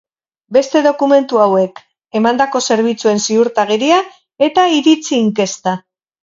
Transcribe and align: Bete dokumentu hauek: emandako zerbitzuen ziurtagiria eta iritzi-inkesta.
Bete 0.55 0.79
dokumentu 0.85 1.37
hauek: 1.43 1.81
emandako 2.19 2.61
zerbitzuen 2.69 3.21
ziurtagiria 3.27 4.01
eta 4.49 4.65
iritzi-inkesta. 4.79 5.77